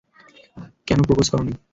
কেনো 0.87 1.03
প্রপোজ 1.07 1.27
করোনি? 1.29 1.53